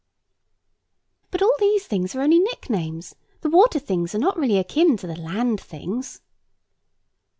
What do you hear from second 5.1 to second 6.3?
land things."